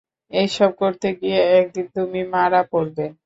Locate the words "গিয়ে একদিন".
1.19-1.85